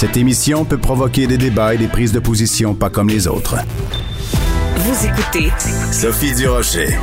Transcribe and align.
Cette 0.00 0.16
émission 0.16 0.64
peut 0.64 0.78
provoquer 0.78 1.26
des 1.26 1.36
débats 1.36 1.74
et 1.74 1.76
des 1.76 1.86
prises 1.86 2.12
de 2.12 2.20
position 2.20 2.74
pas 2.74 2.88
comme 2.88 3.10
les 3.10 3.28
autres. 3.28 3.56
Vous 4.76 5.06
écoutez 5.06 5.50
Sophie 5.92 6.34
Durocher 6.34 6.96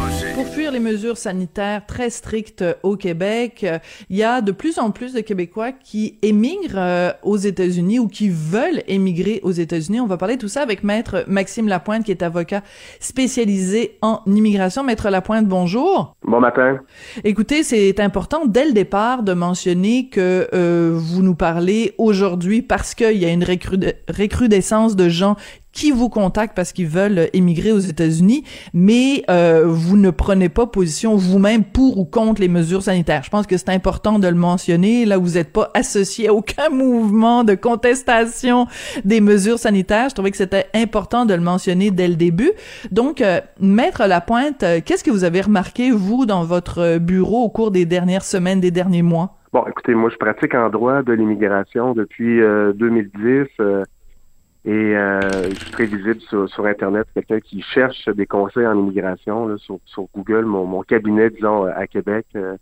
les 0.71 0.79
mesures 0.79 1.17
sanitaires 1.17 1.85
très 1.85 2.09
strictes 2.09 2.63
au 2.83 2.95
Québec, 2.95 3.65
il 4.09 4.17
y 4.17 4.23
a 4.23 4.41
de 4.41 4.51
plus 4.51 4.79
en 4.79 4.91
plus 4.91 5.13
de 5.13 5.21
Québécois 5.21 5.71
qui 5.71 6.17
émigrent 6.21 6.77
euh, 6.77 7.11
aux 7.23 7.37
États-Unis 7.37 7.99
ou 7.99 8.07
qui 8.07 8.29
veulent 8.29 8.83
émigrer 8.87 9.39
aux 9.43 9.51
États-Unis. 9.51 9.99
On 9.99 10.07
va 10.07 10.17
parler 10.17 10.35
de 10.35 10.41
tout 10.41 10.47
ça 10.47 10.61
avec 10.61 10.83
Maître 10.83 11.23
Maxime 11.27 11.67
Lapointe, 11.67 12.05
qui 12.05 12.11
est 12.11 12.23
avocat 12.23 12.63
spécialisé 12.99 13.97
en 14.01 14.21
immigration. 14.25 14.83
Maître 14.83 15.09
Lapointe, 15.09 15.47
bonjour. 15.47 16.15
Bon 16.27 16.41
matin. 16.41 16.81
Écoutez, 17.23 17.63
c'est 17.63 18.01
important 18.01 18.45
dès 18.45 18.65
le 18.65 18.73
départ 18.73 19.23
de 19.23 19.31
mentionner 19.31 20.09
que 20.09 20.49
euh, 20.53 20.91
vous 20.93 21.23
nous 21.23 21.35
parlez 21.35 21.95
aujourd'hui 21.97 22.61
parce 22.61 22.93
qu'il 22.95 23.17
y 23.17 23.23
a 23.23 23.29
une 23.29 23.45
recrudescence 23.45 24.97
de 24.97 25.07
gens 25.07 25.37
qui 25.77 25.91
vous 25.91 26.09
contactent 26.09 26.55
parce 26.55 26.73
qu'ils 26.73 26.87
veulent 26.87 27.29
émigrer 27.33 27.71
aux 27.71 27.77
États-Unis, 27.77 28.43
mais 28.73 29.23
euh, 29.29 29.63
vous 29.67 29.95
ne 29.95 30.09
prenez 30.09 30.49
pas 30.49 30.65
position 30.65 31.15
vous-même 31.15 31.63
pour 31.63 31.99
ou 31.99 32.05
contre 32.05 32.41
les 32.41 32.47
mesures 32.47 32.81
sanitaires. 32.81 33.21
Je 33.23 33.29
pense 33.29 33.45
que 33.45 33.57
c'est 33.57 33.69
important 33.69 34.17
de 34.17 34.27
le 34.27 34.33
mentionner. 34.33 35.05
Là, 35.05 35.19
vous 35.19 35.35
n'êtes 35.35 35.53
pas 35.53 35.69
associé 35.75 36.29
à 36.29 36.33
aucun 36.33 36.69
mouvement 36.71 37.43
de 37.43 37.53
contestation 37.53 38.65
des 39.05 39.21
mesures 39.21 39.59
sanitaires. 39.59 40.09
Je 40.09 40.15
trouvais 40.15 40.31
que 40.31 40.37
c'était 40.37 40.65
important 40.73 41.27
de 41.27 41.35
le 41.35 41.41
mentionner 41.41 41.91
dès 41.91 42.07
le 42.07 42.15
début. 42.15 42.51
Donc, 42.91 43.21
euh, 43.21 43.39
Maître 43.61 44.07
Lapointe, 44.07 44.63
euh, 44.63 44.79
qu'est-ce 44.83 45.03
que 45.03 45.11
vous 45.11 45.25
avez 45.25 45.41
remarqué, 45.41 45.91
vous, 45.91 46.25
dans 46.25 46.43
votre 46.43 46.97
bureau 46.97 47.43
au 47.43 47.49
cours 47.49 47.69
des 47.69 47.85
dernières 47.85 48.25
semaines, 48.25 48.59
des 48.59 48.71
derniers 48.71 49.03
mois? 49.03 49.37
Bon, 49.53 49.63
écoutez, 49.69 49.93
moi, 49.93 50.09
je 50.09 50.17
pratique 50.17 50.55
en 50.55 50.69
droit 50.69 51.03
de 51.03 51.13
l'immigration 51.13 51.93
depuis 51.93 52.39
2010. 52.39 53.45
Et 54.67 54.97
euh, 54.97 55.21
je 55.49 55.55
suis 55.55 55.71
très 55.71 55.85
visible 55.85 56.19
sur, 56.19 56.49
sur 56.49 56.65
Internet, 56.65 57.07
quelqu'un 57.13 57.39
qui 57.39 57.61
cherche 57.61 58.09
des 58.09 58.25
conseils 58.25 58.67
en 58.67 58.77
immigration 58.77 59.47
là, 59.47 59.55
sur, 59.59 59.79
sur, 59.85 60.07
Google. 60.13 60.43
Mon, 60.43 60.65
mon, 60.65 60.81
cabinet, 60.83 61.29
disons, 61.29 61.63
à 61.63 61.87
Québec, 61.87 62.25
euh, 62.35 62.57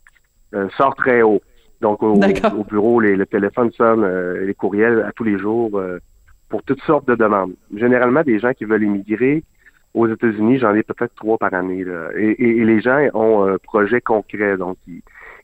euh, 0.54 0.70
sort 0.78 0.94
très 0.94 1.24
haut. 1.24 1.42
Donc, 1.82 2.04
au, 2.04 2.14
au 2.14 2.64
bureau, 2.64 3.00
les, 3.00 3.16
le 3.16 3.26
téléphone 3.26 3.72
sonne, 3.72 4.04
euh, 4.04 4.46
les 4.46 4.54
courriels 4.54 5.02
à 5.02 5.14
tous 5.14 5.24
les 5.24 5.40
jours 5.40 5.82
pour 6.48 6.62
toutes 6.62 6.82
sortes 6.84 7.08
de 7.08 7.16
demandes. 7.16 7.56
Généralement, 7.76 8.22
des 8.22 8.38
gens 8.38 8.54
qui 8.54 8.66
veulent 8.66 8.84
immigrer 8.84 9.44
aux 9.96 10.08
États-Unis, 10.08 10.60
j'en 10.60 10.76
ai 10.76 10.84
peut-être 10.84 11.16
trois 11.16 11.40
par 11.40 11.56
année. 11.56 11.84
Là. 11.84 12.10
Et, 12.16 12.40
et, 12.40 12.66
les 12.66 12.82
gens 12.82 13.00
ont 13.16 13.48
un 13.48 13.58
projet 13.58 14.00
concret. 14.00 14.58
Donc, 14.58 14.78
ils, 14.88 15.02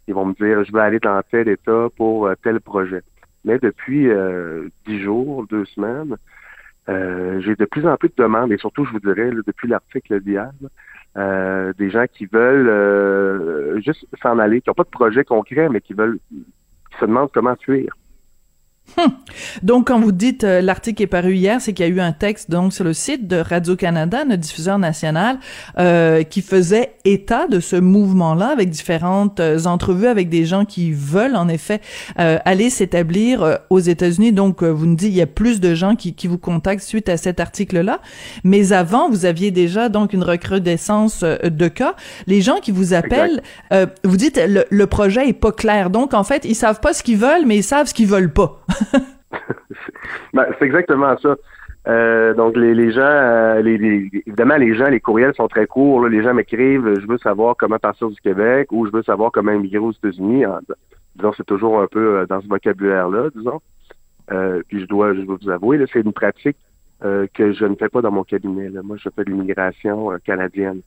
ils, 0.07 0.13
vont 0.13 0.25
me 0.25 0.33
dire, 0.33 0.63
je 0.63 0.71
veux 0.71 0.79
aller 0.81 0.99
dans 0.99 1.19
tel 1.31 1.49
état 1.49 1.87
pour 1.97 2.29
tel 2.43 2.61
projet. 2.61 3.01
Mais 3.45 3.57
depuis 3.57 4.07
dix 4.85 4.99
jours, 4.99 5.47
deux 5.49 5.65
semaines, 5.65 6.13
euh, 6.13 6.17
j'ai 7.41 7.55
de 7.55 7.65
plus 7.65 7.85
en 7.87 7.95
plus 7.97 8.09
de 8.09 8.15
demandes, 8.17 8.51
et 8.51 8.57
surtout, 8.57 8.85
je 8.85 8.91
vous 8.91 8.99
dirais, 8.99 9.31
depuis 9.45 9.67
l'article 9.67 10.19
d'hier, 10.21 10.51
euh, 11.17 11.73
des 11.77 11.89
gens 11.89 12.05
qui 12.11 12.25
veulent 12.25 12.69
euh, 12.69 13.81
juste 13.81 14.05
s'en 14.21 14.39
aller, 14.39 14.61
qui 14.61 14.69
n'ont 14.69 14.73
pas 14.73 14.83
de 14.83 14.89
projet 14.89 15.23
concret, 15.23 15.67
mais 15.69 15.81
qui 15.81 15.93
veulent, 15.93 16.19
qui 16.29 16.45
se 16.99 17.05
demandent 17.05 17.31
comment 17.33 17.55
fuir. 17.55 17.93
Hum. 18.97 19.11
Donc, 19.63 19.87
quand 19.87 19.99
vous 19.99 20.11
dites 20.11 20.43
euh, 20.43 20.61
l'article 20.61 21.03
est 21.03 21.07
paru 21.07 21.35
hier, 21.35 21.61
c'est 21.61 21.73
qu'il 21.73 21.85
y 21.85 21.89
a 21.89 21.91
eu 21.91 21.99
un 21.99 22.11
texte 22.11 22.49
donc 22.51 22.73
sur 22.73 22.83
le 22.83 22.93
site 22.93 23.27
de 23.27 23.37
Radio 23.37 23.75
Canada, 23.75 24.25
notre 24.25 24.41
diffuseur 24.41 24.79
national, 24.79 25.39
euh, 25.79 26.23
qui 26.23 26.41
faisait 26.41 26.93
état 27.05 27.47
de 27.47 27.59
ce 27.59 27.75
mouvement-là 27.75 28.47
avec 28.47 28.69
différentes 28.69 29.39
euh, 29.39 29.63
entrevues 29.65 30.07
avec 30.07 30.29
des 30.29 30.45
gens 30.45 30.65
qui 30.65 30.91
veulent 30.91 31.35
en 31.35 31.47
effet 31.47 31.81
aller 32.17 32.69
s'établir 32.69 33.59
aux 33.69 33.79
États-Unis. 33.79 34.31
Donc, 34.31 34.63
vous 34.63 34.85
nous 34.85 34.95
dites 34.95 35.09
il 35.09 35.15
y 35.15 35.21
a 35.21 35.27
plus 35.27 35.59
de 35.59 35.75
gens 35.75 35.95
qui, 35.95 36.13
qui 36.13 36.27
vous 36.27 36.37
contactent 36.37 36.83
suite 36.83 37.09
à 37.09 37.17
cet 37.17 37.39
article-là. 37.39 37.99
Mais 38.43 38.73
avant, 38.73 39.09
vous 39.09 39.25
aviez 39.25 39.51
déjà 39.51 39.89
donc 39.89 40.13
une 40.13 40.23
recrudescence 40.23 41.23
de 41.23 41.67
cas. 41.67 41.95
Les 42.27 42.41
gens 42.41 42.59
qui 42.61 42.71
vous 42.71 42.93
appellent, 42.93 43.41
vous 44.03 44.17
dites 44.17 44.39
le, 44.45 44.65
le 44.69 44.87
projet 44.87 45.29
est 45.29 45.33
pas 45.33 45.51
clair. 45.51 45.89
Donc, 45.89 46.13
en 46.13 46.23
fait, 46.23 46.45
ils 46.45 46.55
savent 46.55 46.79
pas 46.79 46.93
ce 46.93 47.03
qu'ils 47.03 47.17
veulent, 47.17 47.45
mais 47.45 47.57
ils 47.57 47.63
savent 47.63 47.87
ce 47.87 47.93
qu'ils 47.93 48.07
veulent 48.07 48.33
pas. 48.33 48.61
ben, 50.33 50.45
c'est 50.57 50.65
exactement 50.65 51.17
ça. 51.17 51.35
Euh, 51.87 52.35
donc 52.35 52.55
les, 52.55 52.75
les 52.75 52.91
gens, 52.91 53.01
euh, 53.01 53.61
les, 53.61 54.09
évidemment 54.27 54.57
les 54.57 54.75
gens, 54.75 54.87
les 54.87 54.99
courriels 54.99 55.33
sont 55.35 55.47
très 55.47 55.67
courts. 55.67 56.07
Les 56.07 56.23
gens 56.23 56.33
m'écrivent, 56.33 56.99
je 56.99 57.07
veux 57.07 57.17
savoir 57.17 57.55
comment 57.57 57.79
partir 57.79 58.09
du 58.09 58.19
Québec 58.21 58.71
ou 58.71 58.85
je 58.85 58.91
veux 58.91 59.03
savoir 59.03 59.31
comment 59.31 59.51
immigrer 59.51 59.79
aux 59.79 59.91
États-Unis. 59.91 60.43
Disons, 61.15 61.33
c'est 61.35 61.45
toujours 61.45 61.81
un 61.81 61.87
peu 61.87 62.19
euh, 62.19 62.25
dans 62.27 62.41
ce 62.41 62.47
vocabulaire-là, 62.47 63.29
disons. 63.35 63.61
puis 64.67 64.81
je 64.81 64.85
dois, 64.85 65.13
je 65.13 65.21
dois 65.21 65.37
vous 65.41 65.49
avouer, 65.49 65.83
c'est 65.91 66.01
une 66.01 66.13
pratique 66.13 66.57
que 67.33 67.51
je 67.51 67.65
ne 67.65 67.73
fais 67.73 67.89
pas 67.89 68.01
dans 68.01 68.11
mon 68.11 68.23
cabinet. 68.23 68.69
Moi, 68.83 68.95
je 69.03 69.09
fais 69.09 69.23
de 69.23 69.31
l'immigration 69.31 70.11
canadienne. 70.23 70.81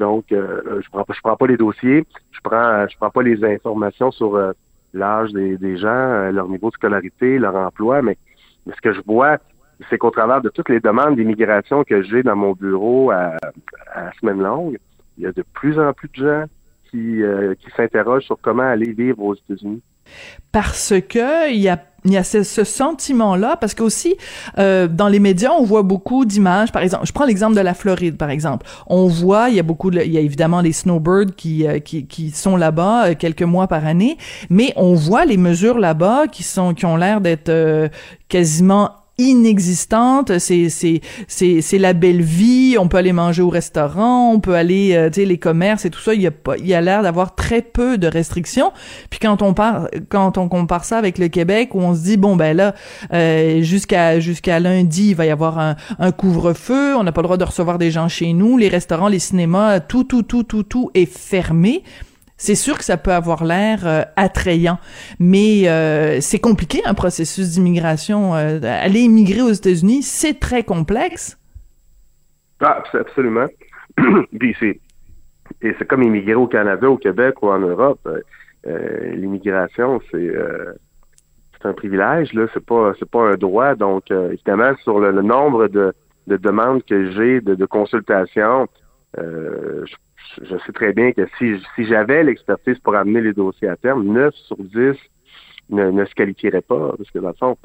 Donc, 0.00 0.24
je 0.30 0.90
prends 0.90 1.04
je 1.08 1.20
prends 1.22 1.36
pas 1.36 1.46
les 1.46 1.56
dossiers, 1.56 2.04
je 2.32 2.40
prends, 2.42 2.88
je 2.88 2.96
prends 2.96 3.10
pas 3.10 3.22
les 3.22 3.44
informations 3.44 4.10
sur 4.10 4.36
l'âge 4.94 5.32
des, 5.32 5.76
gens, 5.76 5.88
euh, 5.88 6.30
leur 6.32 6.48
niveau 6.48 6.70
de 6.70 6.74
scolarité, 6.74 7.38
leur 7.38 7.54
emploi, 7.56 8.02
mais, 8.02 8.16
ce 8.66 8.80
que 8.80 8.92
je 8.92 9.00
vois, 9.06 9.38
c'est 9.90 9.98
qu'au 9.98 10.10
travers 10.10 10.40
de 10.40 10.48
toutes 10.48 10.68
les 10.68 10.78
demandes 10.78 11.16
d'immigration 11.16 11.82
que 11.82 12.02
j'ai 12.02 12.22
dans 12.22 12.36
mon 12.36 12.52
bureau 12.52 13.10
à, 13.10 13.36
à, 13.92 14.12
semaine 14.20 14.40
longue, 14.40 14.78
il 15.18 15.24
y 15.24 15.26
a 15.26 15.32
de 15.32 15.44
plus 15.52 15.78
en 15.80 15.92
plus 15.92 16.08
de 16.08 16.24
gens 16.24 16.44
qui, 16.90 17.22
euh, 17.22 17.54
qui 17.56 17.70
s'interrogent 17.76 18.24
sur 18.24 18.38
comment 18.40 18.62
aller 18.62 18.92
vivre 18.92 19.20
aux 19.20 19.34
États-Unis. 19.34 19.82
Parce 20.52 20.94
que 21.08 21.50
il 21.50 21.60
y 21.60 21.68
a 21.68 21.78
il 22.04 22.12
y 22.12 22.16
a 22.16 22.24
ce, 22.24 22.42
ce 22.42 22.64
sentiment-là, 22.64 23.56
parce 23.56 23.74
qu'aussi, 23.74 24.16
euh, 24.58 24.88
dans 24.88 25.08
les 25.08 25.20
médias, 25.20 25.52
on 25.58 25.64
voit 25.64 25.82
beaucoup 25.82 26.24
d'images. 26.24 26.72
Par 26.72 26.82
exemple, 26.82 27.06
je 27.06 27.12
prends 27.12 27.26
l'exemple 27.26 27.54
de 27.54 27.60
la 27.60 27.74
Floride, 27.74 28.16
par 28.16 28.30
exemple. 28.30 28.66
On 28.88 29.06
voit, 29.06 29.50
il 29.50 29.56
y 29.56 29.60
a 29.60 29.62
beaucoup, 29.62 29.90
de, 29.90 30.00
il 30.00 30.12
y 30.12 30.18
a 30.18 30.20
évidemment 30.20 30.60
les 30.60 30.72
snowbirds 30.72 31.34
qui, 31.36 31.66
euh, 31.66 31.78
qui, 31.78 32.06
qui 32.06 32.30
sont 32.30 32.56
là-bas 32.56 33.06
euh, 33.06 33.14
quelques 33.16 33.42
mois 33.42 33.68
par 33.68 33.86
année, 33.86 34.18
mais 34.50 34.72
on 34.76 34.94
voit 34.94 35.24
les 35.24 35.36
mesures 35.36 35.78
là-bas 35.78 36.26
qui 36.26 36.42
sont, 36.42 36.74
qui 36.74 36.86
ont 36.86 36.96
l'air 36.96 37.20
d'être 37.20 37.50
euh, 37.50 37.88
quasiment 38.28 38.90
inexistante. 39.30 40.38
C'est 40.38 40.68
c'est 40.68 41.00
c'est 41.28 41.60
c'est 41.60 41.78
la 41.78 41.92
belle 41.92 42.22
vie. 42.22 42.76
On 42.78 42.88
peut 42.88 42.96
aller 42.96 43.12
manger 43.12 43.42
au 43.42 43.48
restaurant, 43.48 44.32
on 44.32 44.40
peut 44.40 44.54
aller, 44.54 44.94
euh, 44.94 45.08
tu 45.08 45.20
sais, 45.20 45.26
les 45.26 45.38
commerces 45.38 45.84
et 45.84 45.90
tout 45.90 46.00
ça. 46.00 46.14
Il 46.14 46.22
y 46.22 46.26
a 46.26 46.30
pas, 46.30 46.56
il 46.58 46.66
y 46.66 46.74
a 46.74 46.80
l'air 46.80 47.02
d'avoir 47.02 47.34
très 47.34 47.62
peu 47.62 47.98
de 47.98 48.06
restrictions. 48.06 48.72
Puis 49.10 49.18
quand 49.20 49.42
on 49.42 49.54
part, 49.54 49.88
quand 50.08 50.38
on 50.38 50.48
compare 50.48 50.84
ça 50.84 50.98
avec 50.98 51.18
le 51.18 51.28
Québec, 51.28 51.74
où 51.74 51.80
on 51.80 51.94
se 51.94 52.02
dit 52.02 52.16
bon 52.16 52.36
ben 52.36 52.56
là, 52.56 52.74
euh, 53.12 53.62
jusqu'à 53.62 54.20
jusqu'à 54.20 54.60
lundi, 54.60 55.10
il 55.10 55.14
va 55.14 55.26
y 55.26 55.30
avoir 55.30 55.58
un, 55.58 55.76
un 55.98 56.12
couvre-feu. 56.12 56.96
On 56.96 57.04
n'a 57.04 57.12
pas 57.12 57.22
le 57.22 57.26
droit 57.26 57.36
de 57.36 57.44
recevoir 57.44 57.78
des 57.78 57.90
gens 57.90 58.08
chez 58.08 58.32
nous. 58.32 58.58
Les 58.58 58.68
restaurants, 58.68 59.08
les 59.08 59.18
cinémas, 59.18 59.80
tout 59.80 60.04
tout 60.04 60.22
tout 60.22 60.42
tout 60.42 60.62
tout 60.62 60.90
est 60.94 61.06
fermé 61.06 61.82
c'est 62.42 62.56
sûr 62.56 62.76
que 62.76 62.82
ça 62.82 62.96
peut 62.96 63.12
avoir 63.12 63.44
l'air 63.44 63.86
euh, 63.86 64.02
attrayant, 64.16 64.80
mais 65.20 65.68
euh, 65.68 66.20
c'est 66.20 66.40
compliqué 66.40 66.80
un 66.84 66.92
processus 66.92 67.52
d'immigration. 67.52 68.34
Euh, 68.34 68.58
aller 68.64 68.98
immigrer 68.98 69.42
aux 69.42 69.52
États-Unis, 69.52 70.02
c'est 70.02 70.40
très 70.40 70.64
complexe. 70.64 71.38
Ah, 72.60 72.82
absolument. 72.94 73.46
Et 74.42 75.74
c'est 75.78 75.86
comme 75.86 76.02
immigrer 76.02 76.34
au 76.34 76.48
Canada, 76.48 76.90
au 76.90 76.96
Québec 76.96 77.40
ou 77.42 77.48
en 77.48 77.60
Europe. 77.60 78.08
l'immigration, 78.64 80.00
c'est 80.10 80.32
un 81.62 81.72
privilège, 81.74 82.32
là, 82.32 82.46
c'est 82.52 82.64
pas 82.64 83.22
un 83.22 83.34
droit. 83.36 83.76
Donc, 83.76 84.10
évidemment, 84.10 84.74
sur 84.82 84.98
le, 84.98 85.12
nombre 85.22 85.68
de, 85.68 85.92
de, 86.26 86.36
demandes 86.36 86.82
que 86.84 87.12
j'ai 87.12 87.40
de, 87.40 87.54
de 87.54 87.66
consultation, 87.66 88.66
je, 89.16 89.94
je, 90.42 90.56
sais 90.56 90.72
très 90.72 90.92
bien 90.92 91.12
que 91.12 91.26
si, 91.38 91.54
si 91.74 91.84
j'avais 91.84 92.22
l'expertise 92.24 92.78
pour 92.78 92.94
amener 92.94 93.20
les 93.20 93.32
dossiers 93.32 93.68
à 93.68 93.76
terme, 93.76 94.04
9 94.04 94.34
sur 94.34 94.56
10 94.56 94.96
ne, 95.70 95.90
ne 95.90 96.04
se 96.04 96.14
qualifieraient 96.14 96.62
pas. 96.62 96.94
Parce 96.96 97.10
que 97.10 97.18
dans 97.18 97.28
le 97.28 97.34
fond, 97.34 97.56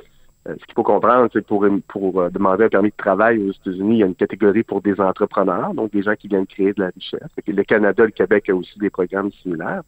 euh, 0.47 0.55
ce 0.59 0.65
qu'il 0.65 0.75
faut 0.75 0.83
comprendre, 0.83 1.29
c'est 1.33 1.45
pour, 1.45 1.65
pour 1.87 2.21
euh, 2.21 2.29
demander 2.29 2.65
un 2.65 2.69
permis 2.69 2.89
de 2.89 2.95
travail 2.95 3.37
aux 3.39 3.51
États-Unis, 3.51 3.95
il 3.95 3.99
y 3.99 4.03
a 4.03 4.07
une 4.07 4.15
catégorie 4.15 4.63
pour 4.63 4.81
des 4.81 4.99
entrepreneurs, 4.99 5.73
donc 5.73 5.91
des 5.91 6.03
gens 6.03 6.15
qui 6.15 6.27
viennent 6.27 6.47
créer 6.47 6.73
de 6.73 6.81
la 6.81 6.89
richesse. 6.89 7.29
Le 7.45 7.63
Canada, 7.63 8.05
le 8.05 8.11
Québec 8.11 8.49
a 8.49 8.55
aussi 8.55 8.77
des 8.79 8.89
programmes 8.89 9.31
similaires. 9.43 9.81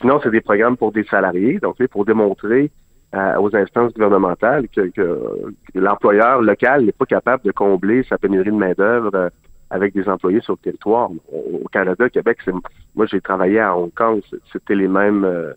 Sinon, 0.00 0.20
c'est 0.22 0.30
des 0.30 0.40
programmes 0.40 0.76
pour 0.76 0.92
des 0.92 1.04
salariés, 1.04 1.58
donc 1.58 1.84
pour 1.86 2.04
démontrer 2.04 2.70
euh, 3.14 3.36
aux 3.38 3.54
instances 3.54 3.92
gouvernementales 3.92 4.66
que, 4.68 4.90
l'employeur 5.74 6.42
local 6.42 6.84
n'est 6.84 6.92
pas 6.92 7.06
capable 7.06 7.44
de 7.44 7.52
combler 7.52 8.02
sa 8.04 8.18
pénurie 8.18 8.50
de 8.50 8.56
main-d'œuvre 8.56 9.30
avec 9.70 9.94
des 9.94 10.08
employés 10.08 10.40
sur 10.40 10.54
le 10.54 10.58
territoire. 10.58 11.10
Au, 11.32 11.68
Canada, 11.72 12.04
au 12.04 12.08
Québec, 12.08 12.38
moi 12.94 13.06
j'ai 13.06 13.20
travaillé 13.20 13.60
à 13.60 13.76
Hong 13.76 13.92
Kong, 13.92 14.20
c'était 14.52 14.74
les 14.74 14.88
mêmes 14.88 15.54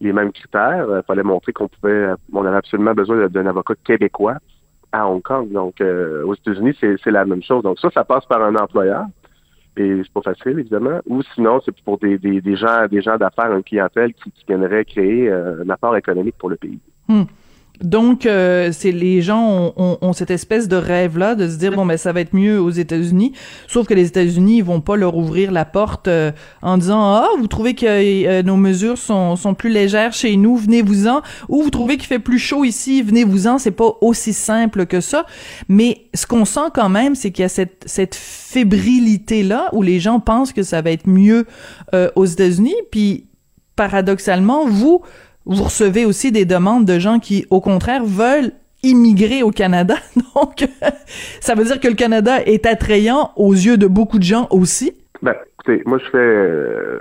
les 0.00 0.12
mêmes 0.12 0.32
critères. 0.32 0.86
Il 0.88 0.92
euh, 0.92 1.02
fallait 1.02 1.22
montrer 1.22 1.52
qu'on 1.52 1.68
pouvait, 1.68 2.08
on 2.32 2.44
avait 2.44 2.56
absolument 2.56 2.94
besoin 2.94 3.28
d'un 3.28 3.46
avocat 3.46 3.74
québécois 3.84 4.36
à 4.92 5.08
Hong 5.08 5.22
Kong. 5.22 5.50
Donc, 5.50 5.80
euh, 5.80 6.24
aux 6.24 6.34
États-Unis, 6.34 6.76
c'est 6.80 7.10
la 7.10 7.24
même 7.24 7.42
chose. 7.42 7.62
Donc, 7.62 7.78
ça, 7.78 7.90
ça 7.90 8.04
passe 8.04 8.26
par 8.26 8.42
un 8.42 8.54
employeur. 8.56 9.06
Et 9.78 10.00
c'est 10.02 10.12
pas 10.12 10.22
facile, 10.22 10.58
évidemment. 10.58 11.00
Ou 11.06 11.22
sinon, 11.34 11.60
c'est 11.64 11.74
pour 11.82 11.98
des, 11.98 12.16
des, 12.16 12.40
des, 12.40 12.56
gens, 12.56 12.86
des 12.90 13.02
gens 13.02 13.18
d'affaires, 13.18 13.52
une 13.52 13.62
clientèle 13.62 14.14
qui, 14.14 14.30
qui 14.30 14.44
viendrait 14.48 14.86
créer 14.86 15.28
euh, 15.30 15.62
un 15.64 15.70
apport 15.70 15.96
économique 15.96 16.36
pour 16.38 16.48
le 16.48 16.56
pays. 16.56 16.80
Hmm. 17.08 17.24
Donc, 17.82 18.26
euh, 18.26 18.70
c'est 18.72 18.92
les 18.92 19.22
gens 19.22 19.72
ont, 19.76 19.98
ont, 20.00 20.12
cette 20.12 20.30
espèce 20.30 20.68
de 20.68 20.76
rêve 20.76 21.18
là 21.18 21.34
de 21.34 21.48
se 21.48 21.56
dire 21.56 21.72
bon 21.72 21.84
ben 21.84 21.96
ça 21.96 22.12
va 22.12 22.20
être 22.20 22.34
mieux 22.34 22.60
aux 22.60 22.70
États-Unis. 22.70 23.32
Sauf 23.68 23.86
que 23.86 23.94
les 23.94 24.06
États-Unis 24.06 24.62
vont 24.62 24.80
pas 24.80 24.96
leur 24.96 25.16
ouvrir 25.16 25.52
la 25.52 25.64
porte 25.64 26.08
euh, 26.08 26.32
en 26.62 26.78
disant 26.78 27.00
ah 27.00 27.28
vous 27.38 27.46
trouvez 27.46 27.74
que 27.74 27.86
euh, 27.86 28.42
nos 28.42 28.56
mesures 28.56 28.98
sont, 28.98 29.36
sont 29.36 29.54
plus 29.54 29.70
légères 29.70 30.12
chez 30.12 30.36
nous, 30.36 30.56
venez-vous-en. 30.56 31.20
Ou 31.48 31.62
vous 31.62 31.70
trouvez 31.70 31.96
qu'il 31.96 32.06
fait 32.06 32.18
plus 32.18 32.38
chaud 32.38 32.64
ici, 32.64 33.02
venez-vous-en. 33.02 33.58
C'est 33.58 33.70
pas 33.70 33.92
aussi 34.00 34.32
simple 34.32 34.86
que 34.86 35.00
ça. 35.00 35.26
Mais 35.68 36.06
ce 36.14 36.26
qu'on 36.26 36.44
sent 36.44 36.70
quand 36.74 36.88
même, 36.88 37.14
c'est 37.14 37.30
qu'il 37.30 37.42
y 37.42 37.46
a 37.46 37.50
cette 37.50 37.84
cette 37.86 38.14
fébrilité 38.14 39.42
là 39.42 39.68
où 39.72 39.82
les 39.82 40.00
gens 40.00 40.20
pensent 40.20 40.52
que 40.52 40.62
ça 40.62 40.80
va 40.80 40.90
être 40.90 41.06
mieux 41.06 41.46
aux 42.14 42.24
États-Unis. 42.24 42.74
Puis 42.90 43.26
paradoxalement, 43.76 44.66
vous 44.66 45.02
vous 45.46 45.62
recevez 45.62 46.04
aussi 46.04 46.32
des 46.32 46.44
demandes 46.44 46.84
de 46.84 46.98
gens 46.98 47.18
qui, 47.20 47.46
au 47.50 47.60
contraire, 47.60 48.04
veulent 48.04 48.52
immigrer 48.82 49.42
au 49.42 49.50
Canada. 49.50 49.94
Donc, 50.34 50.68
ça 51.40 51.54
veut 51.54 51.64
dire 51.64 51.80
que 51.80 51.88
le 51.88 51.94
Canada 51.94 52.42
est 52.44 52.66
attrayant 52.66 53.32
aux 53.36 53.52
yeux 53.52 53.76
de 53.76 53.86
beaucoup 53.86 54.18
de 54.18 54.24
gens 54.24 54.48
aussi. 54.50 54.92
Ben, 55.22 55.34
écoutez, 55.54 55.82
moi, 55.86 55.98
je 55.98 56.10
fais, 56.10 56.18
euh, 56.18 57.00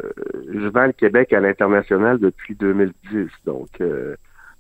je 0.54 0.68
vends 0.68 0.86
le 0.86 0.94
Québec 0.94 1.34
à 1.34 1.40
l'international 1.40 2.20
depuis 2.20 2.56
2010. 2.56 3.28
Donc, 3.46 3.68
euh, 3.82 4.16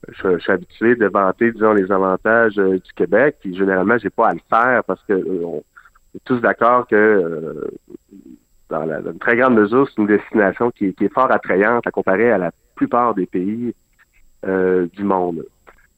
je, 0.10 0.38
suis 0.40 0.52
habitué 0.52 0.96
de 0.96 1.06
vanter, 1.06 1.52
disons, 1.52 1.74
les 1.74 1.92
avantages 1.92 2.58
euh, 2.58 2.74
du 2.74 2.94
Québec. 2.96 3.38
Puis, 3.40 3.56
généralement, 3.56 3.98
j'ai 3.98 4.10
pas 4.10 4.30
à 4.30 4.34
le 4.34 4.42
faire 4.50 4.84
parce 4.86 5.02
que 5.08 5.14
on 5.14 5.64
est 6.16 6.24
tous 6.26 6.40
d'accord 6.40 6.88
que 6.88 7.70
dans, 8.70 8.86
la, 8.86 9.00
une 9.00 9.20
très 9.20 9.38
grande 9.38 9.56
mesure, 9.56 9.88
c'est 9.88 10.02
une 10.02 10.08
destination 10.08 10.72
qui, 10.72 10.88
est 11.00 11.14
fort 11.14 11.32
attrayante 11.32 11.86
à 11.86 11.92
comparer 11.92 12.32
à 12.32 12.38
la 12.38 12.52
plupart 12.75 13.16
des 13.16 13.25
pays 13.25 13.74
euh, 14.45 14.88
du 14.95 15.04
monde. 15.04 15.44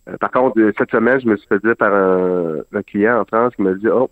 Euh, 0.07 0.17
par 0.17 0.31
contre, 0.31 0.59
euh, 0.59 0.71
cette 0.77 0.91
semaine, 0.91 1.19
je 1.19 1.27
me 1.27 1.35
suis 1.35 1.47
fait 1.47 1.59
dire 1.59 1.75
par 1.75 1.93
un, 1.93 2.61
client 2.85 3.19
en 3.19 3.25
France 3.25 3.55
qui 3.55 3.61
m'a 3.61 3.73
dit 3.73 3.89
Oh, 3.89 4.09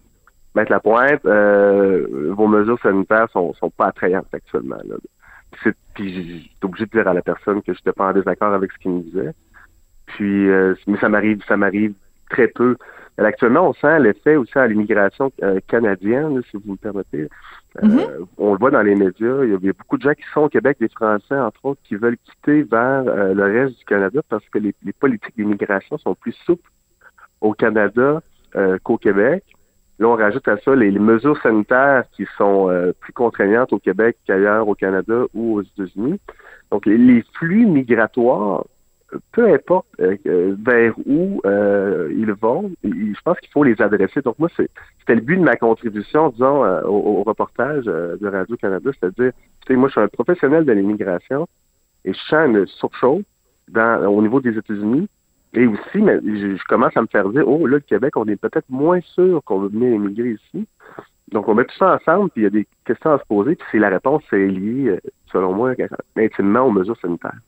mettre 0.53 0.71
la 0.71 0.79
pointe, 0.79 1.23
vos 1.23 2.47
mesures 2.47 2.79
sanitaires 2.81 3.29
sont, 3.31 3.53
sont 3.53 3.69
pas 3.69 3.87
attrayantes 3.87 4.33
actuellement. 4.33 4.77
Puis 5.93 6.13
j'étais 6.13 6.65
obligé 6.65 6.85
de 6.85 6.91
dire 6.91 7.07
à 7.07 7.13
la 7.13 7.21
personne 7.21 7.61
que 7.61 7.73
je 7.73 7.79
n'étais 7.79 7.93
pas 7.93 8.09
en 8.09 8.13
désaccord 8.13 8.53
avec 8.53 8.71
ce 8.71 8.77
qu'il 8.79 8.91
me 8.91 9.01
disait. 9.01 9.31
Puis 10.07 10.47
mais 10.87 10.97
ça 10.99 11.09
m'arrive, 11.09 11.41
ça 11.47 11.57
m'arrive 11.57 11.93
très 12.29 12.47
peu. 12.47 12.77
Actuellement, 13.17 13.69
on 13.69 13.73
sent 13.73 13.99
l'effet 13.99 14.35
aussi 14.35 14.57
à 14.57 14.67
l'immigration 14.67 15.31
canadienne, 15.67 16.41
si 16.51 16.57
vous 16.57 16.73
me 16.73 16.77
permettez. 16.77 17.29
Euh, 17.83 18.25
on 18.37 18.53
le 18.53 18.59
voit 18.59 18.71
dans 18.71 18.81
les 18.81 18.95
médias, 18.95 19.43
il 19.43 19.49
y, 19.49 19.69
a, 19.69 19.73
beaucoup 19.73 19.97
de 19.97 20.03
gens 20.03 20.13
qui 20.13 20.23
sont 20.33 20.41
au 20.41 20.49
Québec, 20.49 20.77
des 20.79 20.87
Français 20.87 21.37
entre 21.37 21.65
autres, 21.65 21.81
qui 21.83 21.95
veulent 21.95 22.17
quitter 22.17 22.63
vers 22.63 23.03
euh, 23.07 23.33
le 23.33 23.43
reste 23.43 23.77
du 23.77 23.85
Canada 23.85 24.21
parce 24.29 24.47
que 24.49 24.59
les, 24.59 24.73
politiques 24.97 25.35
d'immigration 25.35 25.97
sont 25.97 26.15
plus 26.15 26.35
souples 26.45 26.69
au 27.41 27.53
Canada 27.53 28.21
euh, 28.55 28.77
qu'au 28.81 28.97
Québec. 28.97 29.43
Là, 29.99 30.07
on 30.07 30.15
rajoute 30.15 30.47
à 30.47 30.57
ça 30.57 30.73
les, 30.73 30.91
mesures 30.91 31.41
sanitaires 31.41 32.03
qui 32.13 32.25
sont 32.37 32.69
plus 32.99 33.13
contraignantes 33.13 33.71
au 33.71 33.79
Québec 33.79 34.17
qu'ailleurs 34.25 34.67
au 34.67 34.75
Canada 34.75 35.23
ou 35.33 35.55
aux 35.55 35.61
États-Unis. 35.61 36.19
Donc, 36.69 36.85
les 36.85 37.23
flux 37.33 37.65
migratoires 37.65 38.65
peu 39.31 39.53
importe 39.53 39.87
euh, 39.99 40.17
euh, 40.25 40.55
vers 40.59 40.93
où 41.05 41.41
euh, 41.45 42.11
ils 42.15 42.31
vont, 42.31 42.71
je 42.83 43.21
pense 43.23 43.39
qu'il 43.39 43.51
faut 43.51 43.63
les 43.63 43.81
adresser. 43.81 44.21
Donc 44.21 44.39
moi, 44.39 44.49
c'était 44.55 45.15
le 45.15 45.21
but 45.21 45.37
de 45.37 45.43
ma 45.43 45.55
contribution, 45.55 46.29
disons, 46.29 46.63
au, 46.85 47.23
reportage 47.23 47.85
de 47.85 48.27
Radio-Canada, 48.27 48.89
c'est-à-dire, 48.99 49.31
moi, 49.69 49.87
je 49.87 49.93
suis 49.93 50.01
un 50.01 50.07
professionnel 50.07 50.65
de 50.65 50.71
l'immigration 50.71 51.47
et 52.03 52.13
je 52.13 52.19
sens 52.19 52.47
une 52.47 52.65
surchauffe 52.67 53.23
dans, 53.69 54.05
au 54.07 54.21
niveau 54.21 54.39
des 54.41 54.57
États-Unis. 54.57 55.07
Et 55.53 55.67
aussi, 55.67 55.99
mais 56.01 56.19
je, 56.21 56.61
commence 56.67 56.95
à 56.97 57.01
me 57.01 57.07
faire 57.07 57.29
dire, 57.29 57.47
oh, 57.47 57.65
là, 57.65 57.77
le 57.77 57.79
Québec, 57.79 58.17
on 58.17 58.25
est 58.25 58.35
peut-être 58.35 58.69
moins 58.69 58.99
sûr 59.01 59.41
qu'on 59.45 59.59
veut 59.59 59.69
venir 59.69 59.93
immigrer 59.93 60.31
ici. 60.31 60.67
Donc, 61.31 61.47
on 61.47 61.55
met 61.55 61.63
tout 61.63 61.77
ça 61.77 61.95
ensemble, 61.95 62.29
puis 62.29 62.41
il 62.41 62.43
y 62.43 62.47
a 62.47 62.49
des 62.49 62.67
questions 62.85 63.13
à 63.13 63.19
se 63.19 63.25
poser, 63.25 63.55
puis 63.55 63.65
si 63.71 63.79
la 63.79 63.89
réponse 63.89 64.21
est 64.33 64.47
liée, 64.47 64.99
selon 65.31 65.53
moi, 65.53 65.73
intimement 66.17 66.63
aux 66.63 66.71
mesures 66.71 66.99
sanitaires. 66.99 67.39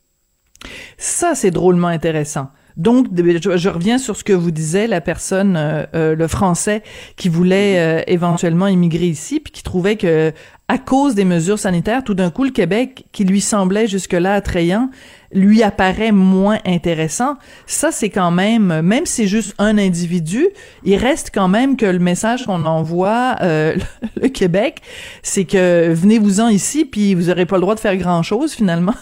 Ça, 0.97 1.35
c'est 1.35 1.51
drôlement 1.51 1.87
intéressant. 1.87 2.49
Donc, 2.77 3.07
je, 3.15 3.69
reviens 3.69 3.97
sur 3.97 4.15
ce 4.15 4.23
que 4.23 4.33
vous 4.33 4.51
disait 4.51 4.85
la 4.85 5.01
personne, 5.01 5.55
euh, 5.57 5.83
euh, 5.95 6.15
le 6.15 6.27
Français, 6.27 6.83
qui 7.15 7.27
voulait 7.27 7.79
euh, 7.79 8.03
éventuellement 8.05 8.67
immigrer 8.67 9.07
ici, 9.07 9.39
puis 9.39 9.51
qui 9.51 9.63
trouvait 9.63 9.95
que, 9.95 10.31
à 10.67 10.77
cause 10.77 11.15
des 11.15 11.25
mesures 11.25 11.57
sanitaires, 11.57 12.03
tout 12.03 12.13
d'un 12.13 12.29
coup, 12.29 12.43
le 12.43 12.51
Québec, 12.51 13.05
qui 13.11 13.23
lui 13.23 13.41
semblait 13.41 13.87
jusque-là 13.87 14.35
attrayant, 14.35 14.91
lui 15.33 15.63
apparaît 15.63 16.11
moins 16.11 16.59
intéressant. 16.67 17.37
Ça, 17.65 17.91
c'est 17.91 18.11
quand 18.11 18.29
même, 18.29 18.81
même 18.81 19.07
si 19.07 19.23
c'est 19.23 19.27
juste 19.27 19.55
un 19.57 19.79
individu, 19.79 20.45
il 20.83 20.97
reste 20.97 21.31
quand 21.33 21.47
même 21.47 21.77
que 21.77 21.85
le 21.87 21.99
message 21.99 22.45
qu'on 22.45 22.63
envoie 22.65 23.37
le 23.41 24.27
Québec, 24.27 24.81
c'est 25.23 25.45
que 25.45 25.91
venez-vous-en 25.93 26.49
ici, 26.49 26.85
puis 26.85 27.15
vous 27.15 27.23
n'aurez 27.23 27.45
pas 27.45 27.55
le 27.55 27.61
droit 27.61 27.75
de 27.75 27.79
faire 27.79 27.97
grand-chose 27.97 28.53
finalement. 28.53 28.93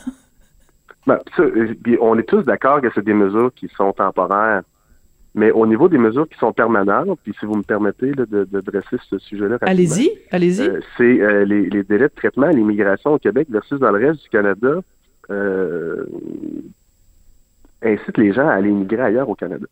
Ben, 1.08 1.20
on 2.02 2.18
est 2.18 2.28
tous 2.28 2.44
d'accord 2.44 2.82
que 2.82 2.88
c'est 2.94 3.06
des 3.06 3.14
mesures 3.14 3.52
qui 3.54 3.68
sont 3.70 3.94
temporaires. 3.94 4.64
Mais 5.36 5.52
au 5.52 5.68
niveau 5.68 5.90
des 5.90 5.98
mesures 5.98 6.30
qui 6.30 6.38
sont 6.38 6.54
permanentes, 6.54 7.20
puis 7.22 7.34
si 7.38 7.46
vous 7.46 7.56
me 7.56 7.64
permettez 7.64 8.12
de, 8.12 8.24
de, 8.26 8.62
dresser 8.62 8.96
ce 9.10 9.18
sujet-là 9.20 9.58
Allez-y, 9.62 10.10
allez-y. 10.32 10.62
Euh, 10.62 10.80
c'est 10.98 11.22
euh, 11.22 11.44
les, 11.44 11.70
les, 11.70 11.84
délais 11.84 12.08
de 12.08 12.14
traitement 12.16 12.48
à 12.48 12.54
l'immigration 12.54 13.14
au 13.14 13.20
Québec 13.20 13.48
versus 13.50 13.78
dans 13.78 13.92
le 13.92 14.08
reste 14.08 14.24
du 14.24 14.30
Canada 14.30 14.80
euh, 15.30 16.06
incite 17.82 18.18
les 18.18 18.34
gens 18.34 18.48
à 18.48 18.54
aller 18.54 18.70
immigrer 18.70 19.02
ailleurs 19.02 19.30
au 19.30 19.36
Canada. 19.36 19.66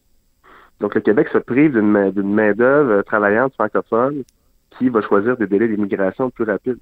Donc 0.79 0.95
le 0.95 1.01
Québec 1.01 1.29
se 1.31 1.37
prive 1.37 1.73
d'une 1.73 2.33
main-d'œuvre 2.33 3.01
travaillante 3.03 3.53
francophone 3.53 4.23
qui 4.77 4.89
va 4.89 5.01
choisir 5.01 5.37
des 5.37 5.47
délais 5.47 5.67
d'immigration 5.67 6.29
plus 6.29 6.43
rapides. 6.43 6.79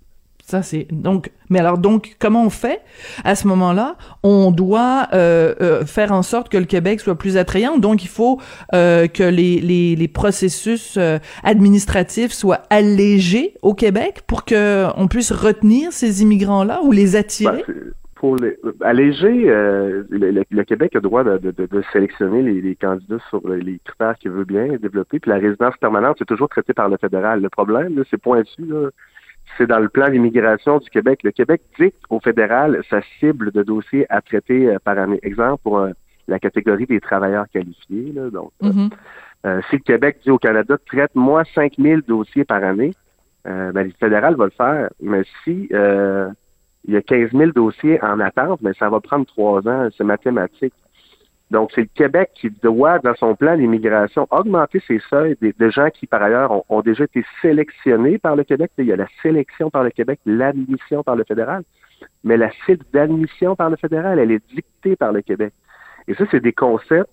Ça 0.51 0.63
c'est 0.63 0.85
donc. 0.91 1.31
Mais 1.49 1.59
alors 1.59 1.77
donc 1.77 2.17
comment 2.19 2.43
on 2.43 2.49
fait? 2.49 2.81
À 3.23 3.35
ce 3.35 3.47
moment-là 3.47 3.95
On 4.21 4.51
doit 4.51 5.07
euh, 5.13 5.55
euh, 5.61 5.85
faire 5.85 6.11
en 6.11 6.23
sorte 6.23 6.49
que 6.49 6.57
le 6.57 6.65
Québec 6.65 6.99
soit 6.99 7.17
plus 7.17 7.37
attrayant. 7.37 7.77
Donc 7.77 8.03
il 8.03 8.09
faut 8.09 8.37
euh, 8.73 9.07
que 9.07 9.23
les, 9.23 9.61
les, 9.61 10.07
processus 10.09 10.99
administratifs 11.41 12.33
soient 12.33 12.63
allégés 12.69 13.53
au 13.61 13.73
Québec 13.73 14.23
pour 14.27 14.43
que 14.43 14.87
on 14.97 15.07
puisse 15.07 15.31
retenir 15.31 15.93
ces 15.93 16.21
immigrants-là 16.21 16.81
ou 16.83 16.91
les 16.91 17.15
attirer. 17.15 17.63
Pour 18.15 18.35
les, 18.35 18.57
alléger, 18.81 19.45
le, 19.47 20.63
Québec 20.63 20.91
a 20.95 20.97
le 20.97 21.03
droit 21.03 21.23
de 21.23 21.83
sélectionner 21.93 22.41
les, 22.41 22.59
les, 22.59 22.75
candidats 22.75 23.23
sur 23.29 23.47
les 23.47 23.79
critères 23.85 24.17
qu'il 24.19 24.31
veut 24.31 24.43
bien 24.43 24.67
développer. 24.81 25.19
Puis 25.19 25.31
la 25.31 25.37
résidence 25.37 25.77
permanente, 25.77 26.17
c'est 26.19 26.25
toujours 26.25 26.49
traité 26.49 26.73
par 26.73 26.89
le 26.89 26.97
fédéral. 26.97 27.41
Le 27.41 27.49
problème, 27.49 28.03
c'est 28.11 28.21
pointu. 28.21 28.65
Là 28.65 28.89
c'est 29.57 29.67
dans 29.67 29.79
le 29.79 29.89
plan 29.89 30.09
d'immigration 30.09 30.79
du 30.79 30.89
Québec. 30.89 31.21
Le 31.23 31.31
Québec 31.31 31.61
dit 31.79 31.93
au 32.09 32.19
fédéral 32.19 32.81
sa 32.89 33.01
cible 33.19 33.51
de 33.51 33.63
dossiers 33.63 34.05
à 34.09 34.21
traiter 34.21 34.67
euh, 34.67 34.77
par 34.83 34.97
année. 34.97 35.19
Exemple 35.23 35.61
pour 35.63 35.79
euh, 35.79 35.91
la 36.27 36.39
catégorie 36.39 36.85
des 36.85 36.99
travailleurs 36.99 37.47
qualifiés. 37.49 38.13
donc, 38.13 38.51
euh, 38.63 38.69
mm-hmm. 38.69 39.61
si 39.69 39.77
le 39.77 39.83
Québec 39.83 40.19
dit 40.23 40.31
au 40.31 40.37
Canada 40.37 40.77
traite-moi 40.85 41.43
5000 41.53 42.01
dossiers 42.07 42.45
par 42.45 42.63
année, 42.63 42.93
ben, 43.43 43.73
le 43.73 43.91
fédéral 43.99 44.35
va 44.35 44.45
le 44.45 44.51
faire. 44.51 44.89
Mais 45.01 45.23
si 45.43 45.67
il 45.71 46.93
y 46.93 46.97
a 46.97 47.01
15 47.01 47.31
000 47.31 47.51
dossiers 47.51 48.01
en 48.03 48.19
attente, 48.19 48.61
mais 48.61 48.71
ben, 48.71 48.75
ça 48.77 48.89
va 48.89 48.99
prendre 48.99 49.25
trois 49.25 49.67
ans. 49.67 49.89
C'est 49.97 50.03
mathématique. 50.03 50.73
Donc, 51.51 51.71
c'est 51.75 51.81
le 51.81 51.89
Québec 51.93 52.31
qui 52.33 52.49
doit, 52.49 52.99
dans 52.99 53.13
son 53.15 53.35
plan 53.35 53.57
d'immigration, 53.57 54.25
augmenter 54.31 54.81
ses 54.87 55.01
seuils 55.09 55.35
de, 55.41 55.69
gens 55.69 55.89
qui, 55.89 56.07
par 56.07 56.23
ailleurs, 56.23 56.63
ont, 56.69 56.81
déjà 56.81 57.03
été 57.03 57.25
sélectionnés 57.41 58.17
par 58.17 58.37
le 58.37 58.45
Québec. 58.45 58.71
Il 58.77 58.85
y 58.85 58.93
a 58.93 58.95
la 58.95 59.07
sélection 59.21 59.69
par 59.69 59.83
le 59.83 59.89
Québec, 59.89 60.21
l'admission 60.25 61.03
par 61.03 61.17
le 61.17 61.25
fédéral. 61.25 61.63
Mais 62.23 62.37
la 62.37 62.49
cible 62.65 62.85
d'admission 62.93 63.57
par 63.57 63.69
le 63.69 63.75
fédéral, 63.75 64.17
elle 64.17 64.31
est 64.31 64.47
dictée 64.47 64.95
par 64.95 65.11
le 65.11 65.21
Québec. 65.21 65.53
Et 66.07 66.13
ça, 66.13 66.23
c'est 66.31 66.39
des 66.39 66.53
concepts 66.53 67.11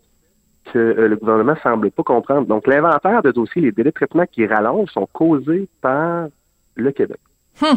que 0.73 0.79
euh, 0.79 1.09
le 1.09 1.17
gouvernement 1.17 1.57
semble 1.65 1.91
pas 1.91 2.05
comprendre. 2.05 2.47
Donc, 2.47 2.69
l'inventaire 2.69 3.23
de 3.23 3.33
dossiers, 3.33 3.61
les 3.61 3.73
délais 3.73 3.91
de 3.91 3.95
traitement 3.95 4.25
qui 4.31 4.47
rallongent 4.47 4.93
sont 4.93 5.09
causés 5.13 5.69
par 5.81 6.29
le 6.77 6.93
Québec. 6.93 7.19
Hum. 7.61 7.77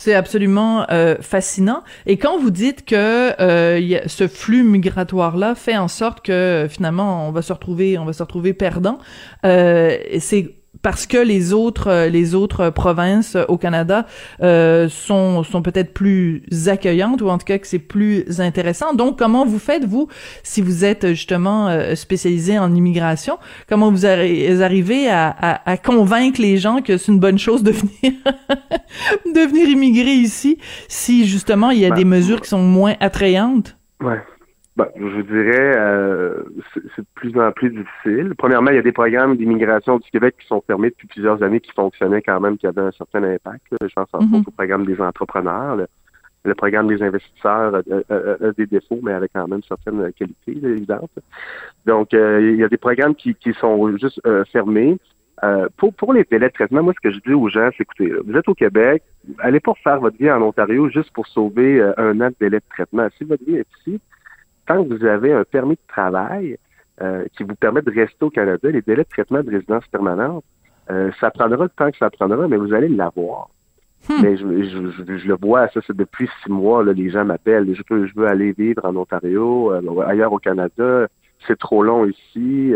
C'est 0.00 0.14
absolument 0.14 0.86
euh, 0.90 1.16
fascinant. 1.20 1.84
Et 2.06 2.16
quand 2.16 2.38
vous 2.38 2.50
dites 2.50 2.86
que 2.86 3.38
euh, 3.38 4.00
ce 4.06 4.28
flux 4.28 4.62
migratoire-là 4.62 5.54
fait 5.54 5.76
en 5.76 5.88
sorte 5.88 6.24
que 6.24 6.66
finalement 6.70 7.28
on 7.28 7.32
va 7.32 7.42
se 7.42 7.52
retrouver, 7.52 7.98
on 7.98 8.06
va 8.06 8.14
se 8.14 8.22
retrouver 8.22 8.54
perdant, 8.54 8.98
c'est 9.42 10.54
parce 10.82 11.06
que 11.06 11.18
les 11.18 11.52
autres 11.52 11.88
euh, 11.88 12.08
les 12.08 12.34
autres 12.34 12.70
provinces 12.70 13.36
au 13.48 13.56
Canada 13.56 14.06
euh, 14.42 14.88
sont 14.88 15.42
sont 15.42 15.62
peut-être 15.62 15.92
plus 15.92 16.42
accueillantes 16.66 17.22
ou 17.22 17.28
en 17.28 17.38
tout 17.38 17.44
cas 17.44 17.58
que 17.58 17.66
c'est 17.66 17.78
plus 17.78 18.40
intéressant. 18.40 18.94
Donc 18.94 19.18
comment 19.18 19.44
vous 19.44 19.58
faites 19.58 19.84
vous 19.84 20.08
si 20.42 20.62
vous 20.62 20.84
êtes 20.84 21.08
justement 21.08 21.68
euh, 21.68 21.94
spécialisé 21.94 22.58
en 22.58 22.74
immigration, 22.74 23.38
comment 23.68 23.90
vous 23.90 24.06
arrivez 24.06 25.08
à, 25.08 25.28
à, 25.28 25.70
à, 25.70 25.76
convaincre 25.76 26.40
les 26.40 26.56
gens 26.56 26.80
que 26.80 26.96
c'est 26.96 27.12
une 27.12 27.20
bonne 27.20 27.38
chose 27.38 27.62
de 27.62 27.70
venir 27.72 28.12
de 29.34 29.40
venir 29.40 29.68
immigrer 29.68 30.14
ici 30.14 30.58
si 30.88 31.26
justement 31.26 31.70
il 31.70 31.80
y 31.80 31.84
a 31.84 31.90
ben, 31.90 31.96
des 31.96 32.04
mesures 32.04 32.40
qui 32.40 32.48
sont 32.48 32.62
moins 32.62 32.94
attrayantes? 33.00 33.76
Ouais. 34.00 34.20
Ben, 34.76 34.86
je 34.96 35.20
dirais, 35.22 35.74
euh, 35.76 36.44
c'est 36.74 37.02
de 37.02 37.06
plus 37.14 37.36
en 37.38 37.50
plus 37.50 37.70
difficile. 37.70 38.34
Premièrement, 38.38 38.70
il 38.70 38.76
y 38.76 38.78
a 38.78 38.82
des 38.82 38.92
programmes 38.92 39.36
d'immigration 39.36 39.98
du 39.98 40.08
Québec 40.10 40.36
qui 40.40 40.46
sont 40.46 40.62
fermés 40.64 40.90
depuis 40.90 41.08
plusieurs 41.08 41.42
années, 41.42 41.60
qui 41.60 41.72
fonctionnaient 41.72 42.22
quand 42.22 42.38
même, 42.40 42.56
qui 42.56 42.68
avaient 42.68 42.82
un 42.82 42.92
certain 42.92 43.24
impact. 43.24 43.62
Je 43.82 43.92
pense 43.94 44.08
en 44.12 44.22
mm 44.22 44.44
au 44.46 44.50
programme 44.52 44.86
des 44.86 45.00
entrepreneurs. 45.00 45.76
Le, 46.44 46.54
programme 46.54 46.86
des 46.86 47.02
investisseurs 47.02 47.74
a, 47.74 48.52
des 48.56 48.66
défauts, 48.66 49.00
mais 49.02 49.12
avec 49.12 49.32
quand 49.34 49.46
même 49.48 49.60
certaines 49.66 50.12
qualités 50.12 50.56
évidentes. 50.56 51.10
Donc, 51.84 52.14
euh, 52.14 52.40
il 52.40 52.56
y 52.56 52.64
a 52.64 52.68
des 52.68 52.78
programmes 52.78 53.14
qui, 53.14 53.34
qui 53.34 53.52
sont 53.54 53.96
juste 53.98 54.20
euh, 54.24 54.44
fermés. 54.52 54.98
pour, 55.78 55.92
pour 55.94 56.12
les 56.12 56.24
délais 56.24 56.48
de 56.48 56.54
traitement, 56.54 56.82
moi, 56.84 56.94
ce 56.94 57.08
que 57.08 57.12
je 57.12 57.20
dis 57.26 57.34
aux 57.34 57.48
gens, 57.48 57.70
c'est 57.76 57.82
écoutez, 57.82 58.12
vous 58.24 58.36
êtes 58.36 58.48
au 58.48 58.54
Québec, 58.54 59.02
allez 59.40 59.60
pas 59.60 59.74
faire 59.82 59.98
votre 59.98 60.16
vie 60.16 60.30
en 60.30 60.40
Ontario 60.40 60.88
juste 60.88 61.10
pour 61.10 61.26
sauver 61.26 61.82
un 61.96 62.20
an 62.20 62.28
de 62.28 62.36
délai 62.38 62.58
de 62.58 62.70
traitement. 62.70 63.08
Si 63.18 63.24
votre 63.24 63.44
vie 63.44 63.56
est 63.56 63.66
ici, 63.80 64.00
tant 64.70 64.84
que 64.84 64.94
vous 64.94 65.04
avez 65.04 65.32
un 65.32 65.44
permis 65.44 65.74
de 65.74 65.86
travail 65.88 66.56
euh, 67.02 67.24
qui 67.36 67.42
vous 67.42 67.56
permet 67.56 67.82
de 67.82 67.90
rester 67.90 68.24
au 68.24 68.30
Canada, 68.30 68.70
les 68.70 68.82
délais 68.82 69.02
de 69.02 69.08
traitement 69.08 69.42
de 69.42 69.50
résidence 69.50 69.86
permanente, 69.88 70.44
euh, 70.90 71.10
ça 71.20 71.30
prendra 71.30 71.64
le 71.64 71.70
temps 71.70 71.90
que 71.90 71.98
ça 71.98 72.10
prendra, 72.10 72.46
mais 72.46 72.56
vous 72.56 72.72
allez 72.72 72.88
l'avoir. 72.88 73.48
Hmm. 74.08 74.22
Mais 74.22 74.36
je, 74.36 74.46
le 74.46 75.36
vois, 75.36 75.68
ça 75.68 75.80
c'est 75.86 75.96
depuis 75.96 76.28
six 76.42 76.50
mois, 76.50 76.84
là, 76.84 76.92
les 76.92 77.10
gens 77.10 77.24
m'appellent, 77.24 77.74
je 77.74 77.82
veux, 77.90 78.06
je 78.06 78.14
veux 78.14 78.28
aller 78.28 78.52
vivre 78.52 78.84
en 78.84 78.94
Ontario, 78.96 79.72
euh, 79.72 80.06
ailleurs 80.06 80.32
au 80.32 80.38
Canada, 80.38 81.08
c'est 81.46 81.58
trop 81.58 81.82
long 81.82 82.06
ici. 82.06 82.72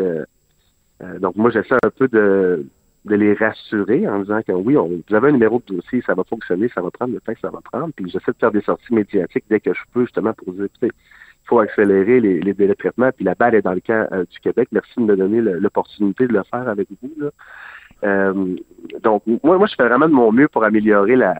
donc 1.20 1.36
moi 1.36 1.50
j'essaie 1.50 1.76
un 1.82 1.90
peu 1.90 2.08
de, 2.08 2.66
les 3.04 3.34
rassurer 3.34 4.08
en 4.08 4.20
disant 4.20 4.42
que 4.42 4.52
oui, 4.52 4.74
vous 4.74 5.14
avez 5.14 5.28
un 5.28 5.32
numéro 5.32 5.62
de 5.66 5.76
dossier, 5.76 6.02
ça 6.06 6.14
va 6.14 6.24
fonctionner, 6.24 6.68
ça 6.74 6.80
va 6.80 6.90
prendre 6.90 7.14
le 7.14 7.20
temps 7.20 7.34
que 7.34 7.40
ça 7.40 7.50
va 7.50 7.60
prendre. 7.60 7.92
Puis 7.94 8.10
j'essaie 8.10 8.32
de 8.32 8.38
faire 8.38 8.52
des 8.52 8.62
sorties 8.62 8.94
médiatiques 8.94 9.44
dès 9.48 9.60
que 9.60 9.72
je 9.72 9.80
peux, 9.92 10.02
justement, 10.02 10.32
pour 10.32 10.52
dire, 10.54 10.68
il 10.82 10.90
faut 11.44 11.58
accélérer 11.58 12.20
les, 12.20 12.40
délais 12.54 12.68
de 12.68 12.74
traitement, 12.74 13.10
puis 13.14 13.24
la 13.24 13.34
balle 13.34 13.54
est 13.54 13.62
dans 13.62 13.74
le 13.74 13.80
camp 13.80 14.08
euh, 14.12 14.24
du 14.30 14.38
Québec. 14.40 14.68
Merci 14.72 14.92
de 14.96 15.02
me 15.02 15.16
donner 15.16 15.40
l'opportunité 15.40 16.26
de 16.26 16.32
le 16.32 16.42
faire 16.44 16.68
avec 16.68 16.88
vous. 17.02 17.30
Euh, 18.02 18.56
donc, 19.02 19.22
moi, 19.42 19.56
moi, 19.58 19.66
je 19.66 19.74
fais 19.74 19.86
vraiment 19.86 20.08
de 20.08 20.12
mon 20.12 20.32
mieux 20.32 20.48
pour 20.48 20.64
améliorer 20.64 21.16
la, 21.16 21.34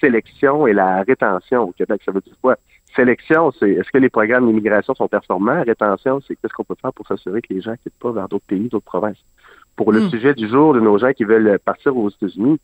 sélection 0.00 0.66
et 0.66 0.72
la 0.72 1.02
rétention 1.02 1.62
au 1.62 1.72
Québec. 1.72 2.02
Ça 2.04 2.12
veut 2.12 2.20
dire 2.20 2.34
quoi? 2.40 2.56
Sélection, 2.94 3.52
c'est 3.52 3.70
est-ce 3.70 3.90
que 3.90 3.98
les 3.98 4.08
programmes 4.08 4.46
d'immigration 4.46 4.94
sont 4.94 5.08
performants? 5.08 5.62
Rétention, 5.62 6.20
c'est 6.26 6.36
qu'est-ce 6.36 6.52
qu'on 6.52 6.64
peut 6.64 6.76
faire 6.80 6.92
pour 6.92 7.06
s'assurer 7.06 7.40
que 7.40 7.52
les 7.54 7.60
gens 7.60 7.72
ne 7.72 7.76
quittent 7.76 7.98
pas 8.00 8.12
vers 8.12 8.28
d'autres 8.28 8.46
pays, 8.46 8.68
d'autres 8.68 8.84
provinces? 8.84 9.22
Pour 9.76 9.92
le 9.92 10.00
hmm. 10.00 10.10
sujet 10.10 10.34
du 10.34 10.48
jour 10.48 10.74
de 10.74 10.80
nos 10.80 10.98
gens 10.98 11.12
qui 11.12 11.24
veulent 11.24 11.58
partir 11.60 11.96
aux 11.96 12.10
États-Unis, 12.10 12.60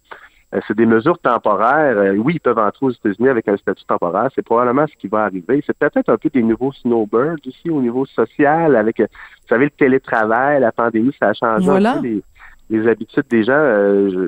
c'est 0.67 0.77
des 0.77 0.87
mesures 0.87 1.19
temporaires. 1.19 1.97
Euh, 1.99 2.17
oui, 2.17 2.35
ils 2.35 2.41
peuvent 2.41 2.59
entrer 2.59 2.87
aux 2.87 2.91
États-Unis 2.91 3.29
avec 3.29 3.49
un 3.49 3.57
statut 3.57 3.85
temporaire. 3.85 4.29
C'est 4.35 4.45
probablement 4.45 4.87
ce 4.87 4.97
qui 4.97 5.09
va 5.09 5.25
arriver. 5.25 5.63
C'est 5.67 5.77
peut-être 5.77 6.09
un 6.09 6.17
peu 6.17 6.29
des 6.29 6.43
nouveaux 6.43 6.73
snowbirds 6.73 7.39
aussi 7.47 7.69
au 7.69 7.81
niveau 7.83 8.07
social, 8.07 8.77
avec, 8.77 9.01
euh, 9.01 9.07
vous 9.43 9.49
savez, 9.49 9.65
le 9.65 9.71
télétravail, 9.71 10.61
la 10.61 10.73
pandémie, 10.73 11.13
ça 11.19 11.29
a 11.29 11.35
changé 11.35 12.23
les, 12.71 12.89
habitudes 12.89 13.27
des 13.29 13.45
gens. 13.45 13.61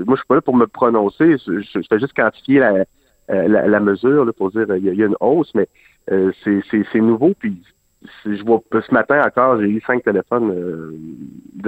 moi, 0.07 0.15
je 0.15 0.17
suis 0.17 0.27
pas 0.27 0.37
là 0.37 0.41
pour 0.41 0.57
me 0.57 0.67
prononcer. 0.67 1.37
Je, 1.39 1.81
fais 1.89 1.99
juste 1.99 2.15
quantifier 2.15 2.61
la, 2.61 3.67
la, 3.67 3.81
mesure 3.81 4.25
là, 4.25 4.33
pour 4.33 4.51
dire 4.51 4.67
il 4.77 4.85
y, 4.85 5.03
a 5.03 5.07
une 5.07 5.17
hausse, 5.21 5.53
mais 5.55 5.69
c'est 6.09 7.01
nouveau. 7.01 7.33
Puis 7.39 7.61
je 8.25 8.45
vois 8.45 8.63
ce 8.73 8.95
matin 8.95 9.23
encore, 9.27 9.61
j'ai 9.61 9.69
eu 9.69 9.81
cinq 9.85 10.05
téléphones 10.05 10.53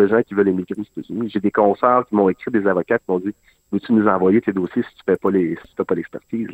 de 0.01 0.09
gens 0.09 0.23
qui 0.23 0.35
veulent 0.35 0.49
émigrer 0.49 0.75
aux 0.79 1.01
États-Unis. 1.01 1.31
J'ai 1.33 1.41
des 1.41 1.51
concerts 1.51 2.05
qui 2.09 2.15
m'ont 2.15 2.29
écrit, 2.29 2.51
des 2.51 2.67
avocats 2.67 2.99
qui 2.99 3.05
m'ont 3.09 3.19
dit 3.19 3.35
veux-tu 3.73 3.93
nous 3.93 4.07
envoyer 4.07 4.41
tes 4.41 4.53
dossiers 4.53 4.83
si 4.83 4.95
tu 4.97 5.03
fais 5.07 5.17
pas 5.17 5.31
si 5.31 5.85
pas 5.85 5.95
l'expertise 5.95 6.49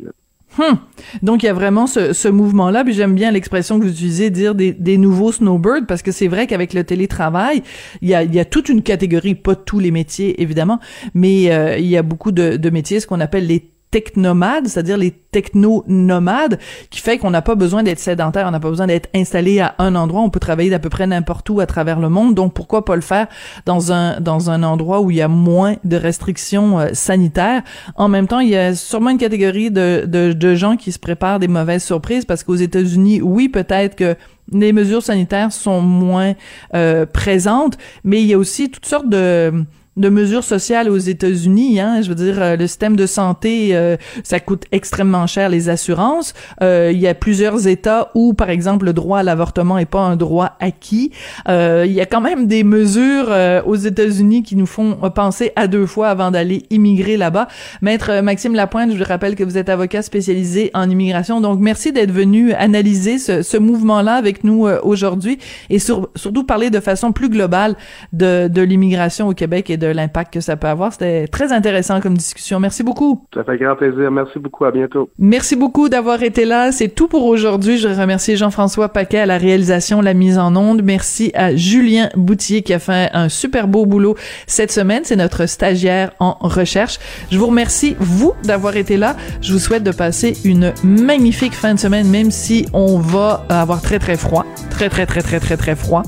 hum. 0.59 0.77
Donc 1.23 1.43
il 1.43 1.47
y 1.47 1.49
a 1.49 1.53
vraiment 1.53 1.87
ce, 1.87 2.27
mouvement-là, 2.27 2.83
puis 2.83 2.93
j'aime 2.93 3.15
bien 3.15 3.31
l'expression 3.31 3.79
que 3.79 3.85
vous 3.85 3.91
utilisez, 3.91 4.29
dire 4.29 4.53
des, 4.55 4.97
nouveaux 4.97 5.31
snowbirds, 5.31 5.85
parce 5.87 6.01
que 6.01 6.11
c'est 6.11 6.27
vrai 6.27 6.47
qu'avec 6.47 6.73
le 6.73 6.83
télétravail, 6.83 7.63
il 8.01 8.09
y 8.09 8.15
a, 8.15 8.23
il 8.23 8.33
y 8.33 8.39
a 8.39 8.45
toute 8.45 8.69
une 8.69 8.83
catégorie, 8.83 9.35
pas 9.35 9.55
tous 9.55 9.79
les 9.79 9.91
métiers 9.91 10.41
évidemment, 10.41 10.79
mais 11.13 11.51
euh, 11.51 11.77
il 11.77 11.87
y 11.87 11.97
a 11.97 12.03
beaucoup 12.03 12.31
de, 12.31 12.57
de 12.57 12.69
métiers, 12.69 12.99
ce 12.99 13.07
qu'on 13.07 13.19
appelle 13.19 13.47
les 13.47 13.71
technomades, 13.91 14.67
c'est-à-dire 14.67 14.97
les 14.97 15.11
techno-nomades, 15.11 16.59
qui 16.89 16.99
fait 16.99 17.17
qu'on 17.17 17.31
n'a 17.31 17.41
pas 17.41 17.55
besoin 17.55 17.83
d'être 17.83 17.99
sédentaire, 17.99 18.45
on 18.47 18.51
n'a 18.51 18.59
pas 18.59 18.69
besoin 18.69 18.87
d'être 18.87 19.09
installé 19.15 19.59
à 19.59 19.75
un 19.77 19.95
endroit, 19.95 20.21
on 20.21 20.29
peut 20.29 20.39
travailler 20.39 20.69
d'à 20.69 20.79
peu 20.79 20.89
près 20.89 21.07
n'importe 21.07 21.49
où 21.49 21.59
à 21.59 21.65
travers 21.65 21.99
le 21.99 22.09
monde, 22.09 22.35
donc 22.35 22.53
pourquoi 22.53 22.85
pas 22.85 22.95
le 22.95 23.01
faire 23.01 23.27
dans 23.65 23.91
un 23.91 24.19
dans 24.19 24.49
un 24.49 24.63
endroit 24.63 25.01
où 25.01 25.11
il 25.11 25.17
y 25.17 25.21
a 25.21 25.27
moins 25.27 25.75
de 25.83 25.95
restrictions 25.95 26.79
euh, 26.79 26.89
sanitaires. 26.93 27.63
En 27.95 28.07
même 28.07 28.27
temps, 28.27 28.39
il 28.39 28.49
y 28.49 28.55
a 28.55 28.75
sûrement 28.75 29.11
une 29.11 29.17
catégorie 29.17 29.71
de, 29.71 30.05
de, 30.05 30.33
de 30.33 30.55
gens 30.55 30.75
qui 30.75 30.91
se 30.91 30.99
préparent 30.99 31.39
des 31.39 31.47
mauvaises 31.47 31.83
surprises 31.83 32.25
parce 32.25 32.43
qu'aux 32.43 32.55
États-Unis, 32.55 33.21
oui, 33.21 33.49
peut-être 33.49 33.95
que 33.95 34.15
les 34.51 34.73
mesures 34.73 35.03
sanitaires 35.03 35.51
sont 35.51 35.81
moins 35.81 36.33
euh, 36.73 37.05
présentes, 37.05 37.77
mais 38.03 38.21
il 38.21 38.27
y 38.27 38.33
a 38.33 38.37
aussi 38.37 38.69
toutes 38.69 38.85
sortes 38.85 39.09
de 39.09 39.65
de 39.97 40.09
mesures 40.09 40.43
sociales 40.43 40.89
aux 40.89 40.97
États-Unis. 40.97 41.79
Hein, 41.79 42.01
je 42.01 42.09
veux 42.09 42.15
dire, 42.15 42.41
euh, 42.41 42.55
le 42.55 42.67
système 42.67 42.95
de 42.95 43.05
santé, 43.05 43.75
euh, 43.75 43.97
ça 44.23 44.39
coûte 44.39 44.63
extrêmement 44.71 45.27
cher 45.27 45.49
les 45.49 45.69
assurances. 45.69 46.33
Euh, 46.61 46.91
il 46.93 46.99
y 46.99 47.07
a 47.07 47.13
plusieurs 47.13 47.67
États 47.67 48.11
où, 48.15 48.33
par 48.33 48.49
exemple, 48.49 48.85
le 48.85 48.93
droit 48.93 49.19
à 49.19 49.23
l'avortement 49.23 49.77
est 49.77 49.85
pas 49.85 50.01
un 50.01 50.15
droit 50.15 50.55
acquis. 50.59 51.11
il 51.47 51.91
y 51.91 52.01
a 52.01 52.05
quand 52.05 52.21
même 52.21 52.47
des 52.47 52.63
mesures 52.63 53.33
aux 53.65 53.75
États-Unis 53.75 54.43
qui 54.43 54.55
nous 54.55 54.65
font 54.65 54.95
penser 55.15 55.51
à 55.55 55.67
deux 55.67 55.85
fois 55.85 56.09
avant 56.09 56.31
d'aller 56.31 56.63
immigrer 56.69 57.17
là-bas. 57.17 57.47
Maître 57.81 58.21
Maxime 58.21 58.53
Lapointe, 58.53 58.91
je 58.91 58.97
vous 58.97 59.03
rappelle 59.03 59.35
que 59.35 59.43
vous 59.43 59.57
êtes 59.57 59.69
avocat 59.69 60.01
spécialisé 60.01 60.69
en 60.73 60.89
immigration. 60.89 61.41
Donc, 61.41 61.59
merci 61.59 61.91
d'être 61.91 62.11
venu 62.11 62.53
analyser 62.53 63.17
ce, 63.17 63.41
ce 63.41 63.57
mouvement-là 63.57 64.13
avec 64.13 64.43
nous 64.43 64.67
aujourd'hui 64.83 65.39
et 65.69 65.79
surtout 65.79 66.43
parler 66.43 66.69
de 66.69 66.79
façon 66.79 67.11
plus 67.11 67.29
globale 67.29 67.75
de, 68.13 68.47
de 68.47 68.61
l'immigration 68.61 69.27
au 69.27 69.33
Québec 69.33 69.69
et 69.69 69.77
de 69.87 69.95
l'impact 69.95 70.33
que 70.33 70.39
ça 70.39 70.55
peut 70.55 70.67
avoir. 70.67 70.93
C'était 70.93 71.27
très 71.27 71.51
intéressant 71.51 72.01
comme 72.01 72.15
discussion. 72.15 72.59
Merci 72.59 72.83
beaucoup. 72.83 73.25
Ça 73.33 73.43
fait 73.43 73.57
grand 73.57 73.75
plaisir. 73.75 74.11
Merci 74.11 74.39
beaucoup. 74.39 74.65
À 74.65 74.71
bientôt. 74.71 75.09
Merci 75.17 75.55
beaucoup 75.55 75.89
d'avoir 75.89 76.23
été 76.23 76.45
là. 76.45 76.71
C'est 76.71 76.89
tout 76.89 77.07
pour 77.07 77.25
aujourd'hui. 77.25 77.77
Je 77.77 77.87
remercie 77.87 78.37
Jean-François 78.37 78.89
Paquet 78.89 79.19
à 79.19 79.25
la 79.25 79.37
réalisation, 79.37 80.01
la 80.01 80.13
mise 80.13 80.37
en 80.37 80.55
onde. 80.55 80.81
Merci 80.83 81.31
à 81.35 81.55
Julien 81.55 82.09
Boutier 82.15 82.61
qui 82.61 82.73
a 82.73 82.79
fait 82.79 83.09
un 83.13 83.29
super 83.29 83.67
beau 83.67 83.85
boulot 83.85 84.15
cette 84.45 84.71
semaine. 84.71 85.01
C'est 85.03 85.15
notre 85.15 85.45
stagiaire 85.45 86.11
en 86.19 86.37
recherche. 86.41 86.99
Je 87.31 87.37
vous 87.37 87.47
remercie, 87.47 87.95
vous, 87.99 88.33
d'avoir 88.43 88.75
été 88.75 88.97
là. 88.97 89.15
Je 89.41 89.53
vous 89.53 89.59
souhaite 89.59 89.83
de 89.83 89.91
passer 89.91 90.33
une 90.43 90.73
magnifique 90.83 91.53
fin 91.53 91.73
de 91.73 91.79
semaine, 91.79 92.07
même 92.07 92.31
si 92.31 92.65
on 92.73 92.97
va 92.97 93.45
avoir 93.49 93.81
très, 93.81 93.99
très 93.99 94.17
froid. 94.17 94.45
Très, 94.69 94.89
très, 94.89 95.05
très, 95.05 95.21
très, 95.21 95.39
très, 95.39 95.57
très 95.57 95.75
froid 95.75 96.03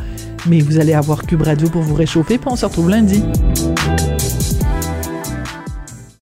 mais 0.48 0.60
vous 0.60 0.79
allez 0.79 0.93
avoir 0.93 1.24
Cube 1.24 1.41
Radio 1.41 1.69
pour 1.69 1.81
vous 1.81 1.96
réchauffer, 1.96 2.38
puis 2.38 2.50
on 2.51 2.55
se 2.55 2.65
retrouve 2.65 2.89
lundi. 2.89 3.24